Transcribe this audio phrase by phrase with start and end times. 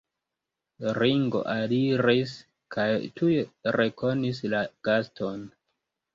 [0.97, 2.33] Ringo aliris
[2.77, 2.87] kaj
[3.21, 3.31] tuj
[3.77, 5.47] rekonis la gaston.